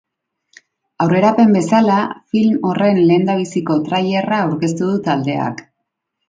Aurrerapen 1.03 1.51
bezala, 1.57 1.97
film 2.31 2.65
horren 2.69 3.03
lehendabiziko 3.11 3.77
trailerra 3.91 4.41
aurkeztu 4.47 4.83
du 4.95 4.99
taldeak. 5.11 5.63